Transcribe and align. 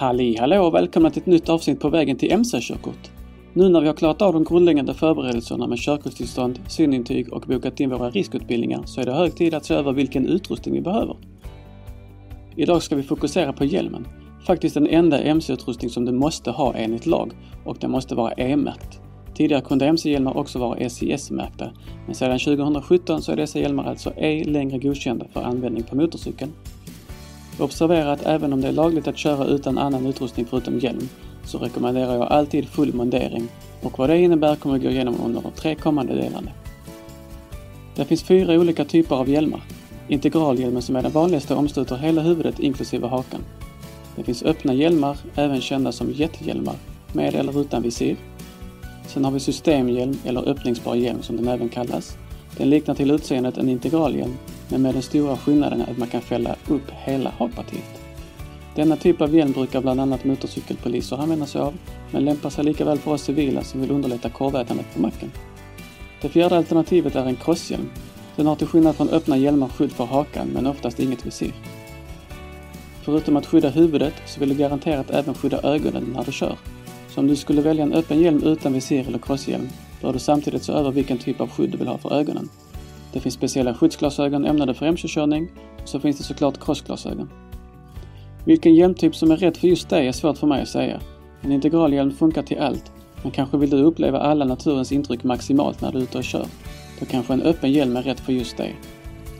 Halli 0.00 0.36
hallå 0.36 0.66
och 0.66 0.74
välkomna 0.74 1.10
till 1.10 1.20
ett 1.20 1.26
nytt 1.26 1.48
avsnitt 1.48 1.80
på 1.80 1.88
vägen 1.88 2.16
till 2.16 2.32
MC-körkort. 2.32 3.10
Nu 3.52 3.68
när 3.68 3.80
vi 3.80 3.86
har 3.86 3.94
klarat 3.94 4.22
av 4.22 4.32
de 4.32 4.44
grundläggande 4.44 4.94
förberedelserna 4.94 5.66
med 5.66 5.78
körkortstillstånd, 5.78 6.60
synintyg 6.68 7.32
och 7.32 7.40
bokat 7.40 7.80
in 7.80 7.90
våra 7.90 8.10
riskutbildningar 8.10 8.82
så 8.86 9.00
är 9.00 9.04
det 9.04 9.12
hög 9.12 9.34
tid 9.36 9.54
att 9.54 9.64
se 9.64 9.74
över 9.74 9.92
vilken 9.92 10.26
utrustning 10.26 10.74
vi 10.74 10.80
behöver. 10.80 11.16
Idag 12.56 12.82
ska 12.82 12.96
vi 12.96 13.02
fokusera 13.02 13.52
på 13.52 13.64
hjälmen. 13.64 14.06
Faktiskt 14.46 14.74
den 14.74 14.86
enda 14.86 15.18
MC-utrustning 15.18 15.90
som 15.90 16.04
du 16.04 16.12
måste 16.12 16.50
ha 16.50 16.74
enligt 16.74 17.06
lag 17.06 17.32
och 17.64 17.76
den 17.80 17.90
måste 17.90 18.14
vara 18.14 18.32
E-märkt. 18.32 19.00
Tidigare 19.34 19.62
kunde 19.62 19.86
MC-hjälmar 19.86 20.36
också 20.36 20.58
vara 20.58 20.88
SIS-märkta, 20.88 21.70
men 22.06 22.14
sedan 22.14 22.38
2017 22.38 23.22
så 23.22 23.32
är 23.32 23.36
dessa 23.36 23.58
hjälmar 23.58 23.84
alltså 23.84 24.12
ej 24.16 24.44
längre 24.44 24.78
godkända 24.78 25.26
för 25.32 25.42
användning 25.42 25.82
på 25.82 25.96
motorcykeln. 25.96 26.50
Observera 27.58 28.12
att 28.12 28.26
även 28.26 28.52
om 28.52 28.60
det 28.60 28.68
är 28.68 28.72
lagligt 28.72 29.08
att 29.08 29.18
köra 29.18 29.44
utan 29.44 29.78
annan 29.78 30.06
utrustning 30.06 30.46
förutom 30.50 30.78
hjälm 30.78 31.08
så 31.44 31.58
rekommenderar 31.58 32.14
jag 32.14 32.22
alltid 32.22 32.68
full 32.68 32.94
mondering. 32.94 33.48
och 33.82 33.98
vad 33.98 34.10
det 34.10 34.18
innebär 34.18 34.56
kommer 34.56 34.78
vi 34.78 34.84
gå 34.84 34.90
igenom 34.90 35.16
under 35.24 35.40
de 35.40 35.50
tre 35.52 35.74
kommande 35.74 36.14
delarna. 36.14 36.50
Det 37.96 38.04
finns 38.04 38.22
fyra 38.22 38.54
olika 38.54 38.84
typer 38.84 39.16
av 39.16 39.28
hjälmar. 39.28 39.62
Integralhjälmen 40.08 40.82
som 40.82 40.96
är 40.96 41.02
den 41.02 41.12
vanligaste 41.12 41.54
omsluter 41.54 41.96
hela 41.96 42.22
huvudet 42.22 42.58
inklusive 42.60 43.06
hakan. 43.06 43.40
Det 44.16 44.24
finns 44.24 44.42
öppna 44.42 44.74
hjälmar, 44.74 45.18
även 45.34 45.60
kända 45.60 45.92
som 45.92 46.12
jethjälmar, 46.12 46.74
med 47.12 47.34
eller 47.34 47.60
utan 47.60 47.82
visir. 47.82 48.16
Sen 49.06 49.24
har 49.24 49.32
vi 49.32 49.40
systemhjälm 49.40 50.18
eller 50.24 50.48
öppningsbar 50.48 50.94
hjälm 50.94 51.22
som 51.22 51.36
den 51.36 51.48
även 51.48 51.68
kallas. 51.68 52.16
Den 52.56 52.70
liknar 52.70 52.94
till 52.94 53.10
utseendet 53.10 53.58
en 53.58 53.68
integralhjälm 53.68 54.36
men 54.68 54.82
med 54.82 54.94
den 54.94 55.02
stora 55.02 55.36
skillnaden 55.36 55.82
att 55.82 55.98
man 55.98 56.08
kan 56.08 56.20
fälla 56.20 56.56
upp 56.68 56.90
hela 56.90 57.32
hakpartiet. 57.38 58.00
Denna 58.74 58.96
typ 58.96 59.20
av 59.20 59.34
hjälm 59.34 59.52
brukar 59.52 59.80
bland 59.80 60.00
annat 60.00 60.24
motorcykelpoliser 60.24 61.16
använda 61.16 61.46
sig 61.46 61.60
av, 61.60 61.74
men 62.10 62.24
lämpar 62.24 62.50
sig 62.50 62.64
lika 62.64 62.84
väl 62.84 62.98
för 62.98 63.10
oss 63.10 63.22
civila 63.22 63.62
som 63.62 63.80
vill 63.80 63.90
underlätta 63.90 64.30
korvätandet 64.30 64.86
på 64.94 65.00
macken. 65.02 65.30
Det 66.22 66.28
fjärde 66.28 66.56
alternativet 66.56 67.16
är 67.16 67.26
en 67.26 67.36
crosshjälm. 67.36 67.90
Den 68.36 68.46
har 68.46 68.56
till 68.56 68.66
skillnad 68.66 68.96
från 68.96 69.08
öppna 69.08 69.36
hjälmar 69.36 69.68
skydd 69.68 69.92
för 69.92 70.04
hakan, 70.04 70.48
men 70.54 70.66
oftast 70.66 71.00
inget 71.00 71.26
visir. 71.26 71.52
Förutom 73.02 73.36
att 73.36 73.46
skydda 73.46 73.68
huvudet 73.68 74.14
så 74.26 74.40
vill 74.40 74.48
du 74.48 74.54
garanterat 74.54 75.10
även 75.10 75.34
skydda 75.34 75.60
ögonen 75.62 76.12
när 76.16 76.24
du 76.24 76.32
kör. 76.32 76.58
Så 77.14 77.20
om 77.20 77.26
du 77.26 77.36
skulle 77.36 77.62
välja 77.62 77.82
en 77.82 77.92
öppen 77.92 78.20
hjälm 78.20 78.42
utan 78.42 78.72
visir 78.72 79.08
eller 79.08 79.18
crosshjälm 79.18 79.68
bör 80.00 80.12
du 80.12 80.18
samtidigt 80.18 80.62
se 80.62 80.72
över 80.72 80.90
vilken 80.90 81.18
typ 81.18 81.40
av 81.40 81.48
skydd 81.50 81.70
du 81.70 81.78
vill 81.78 81.88
ha 81.88 81.98
för 81.98 82.14
ögonen. 82.14 82.48
Det 83.12 83.20
finns 83.20 83.34
speciella 83.34 83.74
skyddsglasögon 83.74 84.44
ämnade 84.44 84.74
för 84.74 84.86
mc-körning 84.86 85.50
och 85.82 85.88
så 85.88 86.00
finns 86.00 86.18
det 86.18 86.24
såklart 86.24 86.64
crossglasögon. 86.64 87.30
Vilken 88.44 88.74
hjälmtyp 88.74 89.16
som 89.16 89.30
är 89.30 89.36
rätt 89.36 89.56
för 89.56 89.68
just 89.68 89.88
dig 89.88 90.06
är 90.06 90.12
svårt 90.12 90.38
för 90.38 90.46
mig 90.46 90.62
att 90.62 90.68
säga. 90.68 91.00
En 91.40 91.52
integralhjälm 91.52 92.10
funkar 92.12 92.42
till 92.42 92.58
allt, 92.58 92.92
men 93.22 93.32
kanske 93.32 93.56
vill 93.56 93.70
du 93.70 93.82
uppleva 93.82 94.18
alla 94.18 94.44
naturens 94.44 94.92
intryck 94.92 95.24
maximalt 95.24 95.80
när 95.80 95.92
du 95.92 95.98
är 95.98 96.02
ute 96.02 96.18
och 96.18 96.24
kör. 96.24 96.46
Då 97.00 97.06
kanske 97.06 97.32
en 97.32 97.42
öppen 97.42 97.72
hjälm 97.72 97.96
är 97.96 98.02
rätt 98.02 98.20
för 98.20 98.32
just 98.32 98.56
dig. 98.56 98.76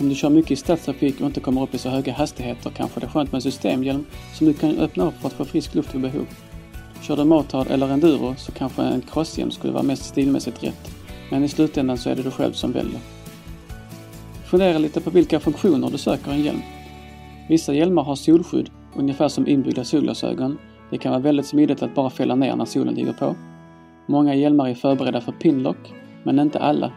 Om 0.00 0.08
du 0.08 0.14
kör 0.14 0.30
mycket 0.30 0.50
i 0.50 0.56
stadstrafik 0.56 1.20
och 1.20 1.26
inte 1.26 1.40
kommer 1.40 1.62
upp 1.62 1.74
i 1.74 1.78
så 1.78 1.88
höga 1.88 2.12
hastigheter 2.12 2.70
kanske 2.70 3.00
det 3.00 3.06
är 3.06 3.10
skönt 3.10 3.32
med 3.32 3.38
en 3.38 3.42
systemhjälm 3.42 4.04
som 4.34 4.46
du 4.46 4.52
kan 4.52 4.78
öppna 4.78 5.04
upp 5.04 5.14
för 5.20 5.26
att 5.26 5.32
få 5.32 5.44
frisk 5.44 5.74
luft 5.74 5.94
vid 5.94 6.02
behov. 6.02 6.26
Kör 7.02 7.16
du 7.16 7.24
motard 7.24 7.66
eller 7.70 7.88
enduro 7.88 8.34
så 8.36 8.52
kanske 8.52 8.82
en 8.82 9.00
crosshjälm 9.00 9.50
skulle 9.50 9.72
vara 9.72 9.82
mest 9.82 10.04
stilmässigt 10.04 10.64
rätt. 10.64 10.90
Men 11.30 11.44
i 11.44 11.48
slutändan 11.48 11.98
så 11.98 12.10
är 12.10 12.16
det 12.16 12.22
du 12.22 12.30
själv 12.30 12.52
som 12.52 12.72
väljer. 12.72 13.00
Fundera 14.44 14.78
lite 14.78 15.00
på 15.00 15.10
vilka 15.10 15.40
funktioner 15.40 15.90
du 15.90 15.98
söker 15.98 16.30
en 16.30 16.42
hjälm. 16.42 16.62
Vissa 17.48 17.74
hjälmar 17.74 18.02
har 18.02 18.14
solskydd, 18.14 18.70
ungefär 18.96 19.28
som 19.28 19.48
inbyggda 19.48 19.84
solglasögon. 19.84 20.58
Det 20.90 20.98
kan 20.98 21.12
vara 21.12 21.22
väldigt 21.22 21.46
smidigt 21.46 21.82
att 21.82 21.94
bara 21.94 22.10
fälla 22.10 22.34
ner 22.34 22.56
när 22.56 22.64
solen 22.64 22.94
ligger 22.94 23.12
på. 23.12 23.36
Många 24.06 24.34
hjälmar 24.34 24.68
är 24.68 24.74
förberedda 24.74 25.20
för 25.20 25.32
pinlock, 25.32 25.94
men 26.22 26.38
inte 26.38 26.58
alla. 26.58 26.92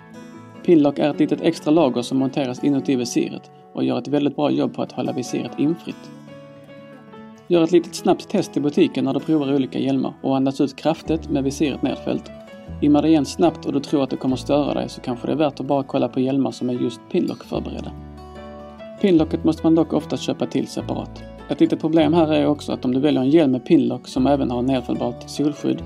Pinlock 0.65 0.99
är 0.99 1.09
ett 1.09 1.19
litet 1.19 1.41
extra 1.41 1.71
lager 1.71 2.01
som 2.01 2.17
monteras 2.17 2.63
inuti 2.63 2.95
visiret 2.95 3.51
och 3.73 3.83
gör 3.83 3.97
ett 3.97 4.07
väldigt 4.07 4.35
bra 4.35 4.51
jobb 4.51 4.73
på 4.73 4.81
att 4.81 4.91
hålla 4.91 5.11
visiret 5.11 5.59
infritt. 5.59 6.11
Gör 7.47 7.63
ett 7.63 7.71
litet 7.71 7.95
snabbt 7.95 8.29
test 8.29 8.57
i 8.57 8.59
butiken 8.59 9.05
när 9.05 9.13
du 9.13 9.19
provar 9.19 9.55
olika 9.55 9.79
hjälmar 9.79 10.13
och 10.21 10.35
andas 10.35 10.61
ut 10.61 10.75
kraftigt 10.75 11.29
med 11.29 11.43
visiret 11.43 11.81
nedfällt 11.81 12.31
Immar 12.81 13.01
det 13.01 13.07
igen 13.07 13.25
snabbt 13.25 13.65
och 13.65 13.73
du 13.73 13.79
tror 13.79 14.03
att 14.03 14.09
det 14.09 14.17
kommer 14.17 14.35
störa 14.35 14.73
dig 14.73 14.89
så 14.89 15.01
kanske 15.01 15.27
det 15.27 15.33
är 15.33 15.37
värt 15.37 15.59
att 15.59 15.65
bara 15.65 15.83
kolla 15.83 16.09
på 16.09 16.19
hjälmar 16.19 16.51
som 16.51 16.69
är 16.69 16.73
just 16.73 16.99
pinlock 17.11 17.43
förberedda. 17.43 17.91
Pinlocket 19.01 19.43
måste 19.43 19.63
man 19.63 19.75
dock 19.75 19.93
oftast 19.93 20.23
köpa 20.23 20.45
till 20.45 20.67
separat. 20.67 21.23
Ett 21.49 21.59
litet 21.59 21.81
problem 21.81 22.13
här 22.13 22.33
är 22.33 22.45
också 22.45 22.71
att 22.71 22.85
om 22.85 22.93
du 22.93 22.99
väljer 22.99 23.21
en 23.21 23.29
hjälm 23.29 23.51
med 23.51 23.65
pinlock 23.65 24.07
som 24.07 24.27
även 24.27 24.51
har 24.51 24.61
nedfällbart 24.61 25.29
solskydd 25.29 25.83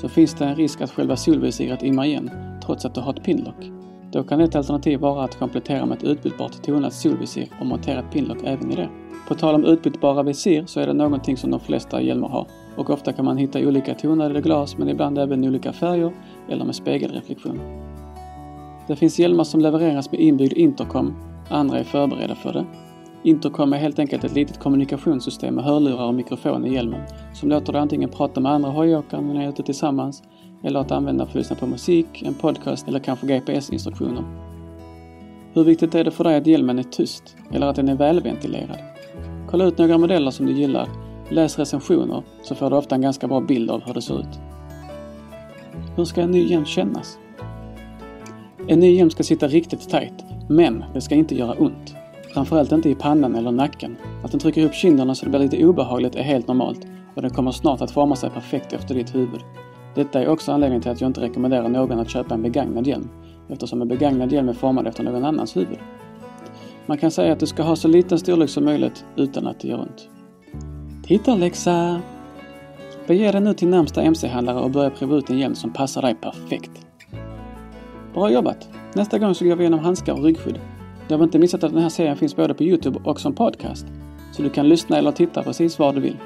så 0.00 0.08
finns 0.08 0.34
det 0.34 0.44
en 0.44 0.56
risk 0.56 0.80
att 0.80 0.90
själva 0.90 1.16
solvisiret 1.16 1.82
immar 1.82 2.04
igen 2.04 2.30
trots 2.66 2.84
att 2.84 2.94
du 2.94 3.00
har 3.00 3.12
ett 3.12 3.24
pinlock. 3.24 3.81
Då 4.12 4.22
kan 4.22 4.40
ett 4.40 4.54
alternativ 4.54 5.00
vara 5.00 5.24
att 5.24 5.38
komplettera 5.38 5.86
med 5.86 5.98
ett 5.98 6.04
utbytbart 6.04 6.62
tonat 6.62 6.92
solvisir 6.92 7.48
och 7.60 7.66
montera 7.66 7.98
ett 7.98 8.12
pinlock 8.12 8.38
även 8.44 8.70
i 8.70 8.76
det. 8.76 8.88
På 9.28 9.34
tal 9.34 9.54
om 9.54 9.64
utbytbara 9.64 10.22
visir 10.22 10.64
så 10.66 10.80
är 10.80 10.86
det 10.86 10.92
någonting 10.92 11.36
som 11.36 11.50
de 11.50 11.60
flesta 11.60 12.02
hjälmar 12.02 12.28
har 12.28 12.46
och 12.76 12.90
ofta 12.90 13.12
kan 13.12 13.24
man 13.24 13.36
hitta 13.36 13.58
olika 13.58 13.94
tonade 13.94 14.40
glas 14.40 14.78
men 14.78 14.88
ibland 14.88 15.18
även 15.18 15.44
olika 15.44 15.72
färger 15.72 16.12
eller 16.48 16.64
med 16.64 16.74
spegelreflektion. 16.74 17.60
Det 18.86 18.96
finns 18.96 19.18
hjälmar 19.18 19.44
som 19.44 19.60
levereras 19.60 20.12
med 20.12 20.20
inbyggd 20.20 20.52
intercom, 20.52 21.14
andra 21.48 21.78
är 21.78 21.84
förberedda 21.84 22.34
för 22.34 22.52
det. 22.52 22.64
Intercom 23.24 23.72
är 23.72 23.78
helt 23.78 23.98
enkelt 23.98 24.24
ett 24.24 24.34
litet 24.34 24.58
kommunikationssystem 24.58 25.54
med 25.54 25.64
hörlurar 25.64 26.06
och 26.06 26.14
mikrofon 26.14 26.66
i 26.66 26.74
hjälmen 26.74 27.00
som 27.34 27.48
låter 27.48 27.72
dig 27.72 27.82
antingen 27.82 28.10
prata 28.10 28.40
med 28.40 28.52
andra 28.52 28.70
hojåkare 28.70 29.20
när 29.20 29.34
ni 29.34 29.44
är 29.44 29.48
ute 29.48 29.62
tillsammans 29.62 30.22
eller 30.64 30.80
att 30.80 30.90
använda 30.90 31.24
för 31.26 31.30
att 31.30 31.34
lyssna 31.34 31.56
på 31.56 31.66
musik, 31.66 32.22
en 32.22 32.34
podcast 32.34 32.88
eller 32.88 32.98
kanske 32.98 33.26
GPS-instruktioner. 33.26 34.24
Hur 35.52 35.64
viktigt 35.64 35.94
är 35.94 36.04
det 36.04 36.10
för 36.10 36.24
dig 36.24 36.36
att 36.36 36.46
hjälmen 36.46 36.78
är 36.78 36.82
tyst 36.82 37.36
eller 37.52 37.66
att 37.66 37.76
den 37.76 37.88
är 37.88 37.94
välventilerad? 37.94 38.78
Kolla 39.50 39.64
ut 39.64 39.78
några 39.78 39.98
modeller 39.98 40.30
som 40.30 40.46
du 40.46 40.52
gillar, 40.52 40.88
läs 41.28 41.58
recensioner 41.58 42.22
så 42.42 42.54
får 42.54 42.70
du 42.70 42.76
ofta 42.76 42.94
en 42.94 43.02
ganska 43.02 43.28
bra 43.28 43.40
bild 43.40 43.70
av 43.70 43.82
hur 43.86 43.94
det 43.94 44.02
ser 44.02 44.20
ut. 44.20 44.40
Hur 45.96 46.04
ska 46.04 46.20
en 46.20 46.30
ny 46.30 46.46
hjälm 46.46 46.64
kännas? 46.64 47.18
En 48.68 48.80
ny 48.80 48.96
hjälm 48.96 49.10
ska 49.10 49.22
sitta 49.22 49.48
riktigt 49.48 49.90
tajt, 49.90 50.24
men 50.48 50.84
det 50.94 51.00
ska 51.00 51.14
inte 51.14 51.34
göra 51.34 51.52
ont. 51.52 51.91
Framförallt 52.34 52.72
inte 52.72 52.90
i 52.90 52.94
pannan 52.94 53.34
eller 53.34 53.52
nacken. 53.52 53.96
Att 54.24 54.30
den 54.30 54.40
trycker 54.40 54.60
ihop 54.60 54.74
kinderna 54.74 55.14
så 55.14 55.24
det 55.24 55.30
blir 55.30 55.40
lite 55.40 55.64
obehagligt 55.64 56.14
är 56.14 56.22
helt 56.22 56.48
normalt 56.48 56.86
och 57.14 57.22
den 57.22 57.30
kommer 57.30 57.50
snart 57.50 57.80
att 57.80 57.90
forma 57.90 58.16
sig 58.16 58.30
perfekt 58.30 58.72
efter 58.72 58.94
ditt 58.94 59.14
huvud. 59.14 59.40
Detta 59.94 60.22
är 60.22 60.28
också 60.28 60.52
anledningen 60.52 60.82
till 60.82 60.90
att 60.90 61.00
jag 61.00 61.08
inte 61.08 61.20
rekommenderar 61.20 61.68
någon 61.68 61.98
att 61.98 62.10
köpa 62.10 62.34
en 62.34 62.42
begagnad 62.42 62.86
hjälm, 62.86 63.08
eftersom 63.48 63.82
en 63.82 63.88
begagnad 63.88 64.32
hjälm 64.32 64.48
är 64.48 64.52
formad 64.52 64.86
efter 64.86 65.04
någon 65.04 65.24
annans 65.24 65.56
huvud. 65.56 65.78
Man 66.86 66.98
kan 66.98 67.10
säga 67.10 67.32
att 67.32 67.40
du 67.40 67.46
ska 67.46 67.62
ha 67.62 67.76
så 67.76 67.88
liten 67.88 68.18
storlek 68.18 68.50
som 68.50 68.64
möjligt 68.64 69.04
utan 69.16 69.46
att 69.46 69.60
det 69.60 69.68
gör 69.68 69.80
ont. 69.80 70.08
Tittarläxa! 71.06 72.00
Bege 73.06 73.32
dig 73.32 73.40
nu 73.40 73.54
till 73.54 73.68
närmsta 73.68 74.02
MC-handlare 74.02 74.60
och 74.60 74.70
börja 74.70 74.90
prova 74.90 75.16
ut 75.16 75.30
en 75.30 75.38
hjälm 75.38 75.54
som 75.54 75.72
passar 75.72 76.02
dig 76.02 76.14
perfekt. 76.14 76.70
Bra 78.14 78.30
jobbat! 78.30 78.68
Nästa 78.94 79.18
gång 79.18 79.34
så 79.34 79.44
går 79.44 79.56
vi 79.56 79.62
igenom 79.62 79.80
handskar 79.80 80.12
och 80.12 80.22
ryggskydd. 80.24 80.58
Du 81.08 81.14
har 81.14 81.24
inte 81.24 81.38
missat 81.38 81.64
att 81.64 81.72
den 81.72 81.82
här 81.82 81.88
serien 81.88 82.16
finns 82.16 82.36
både 82.36 82.54
på 82.54 82.64
Youtube 82.64 82.98
och 83.04 83.20
som 83.20 83.34
podcast. 83.34 83.86
Så 84.32 84.42
du 84.42 84.50
kan 84.50 84.68
lyssna 84.68 84.98
eller 84.98 85.12
titta 85.12 85.42
precis 85.42 85.78
var 85.78 85.92
du 85.92 86.00
vill. 86.00 86.16